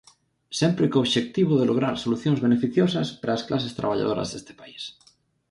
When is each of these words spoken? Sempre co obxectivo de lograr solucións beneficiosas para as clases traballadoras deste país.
Sempre 0.59 0.89
co 0.91 0.97
obxectivo 1.05 1.53
de 1.57 1.67
lograr 1.69 1.95
solucións 1.97 2.39
beneficiosas 2.45 3.07
para 3.19 3.33
as 3.37 3.45
clases 3.47 3.75
traballadoras 3.79 4.29
deste 4.29 4.53
país. 4.61 4.83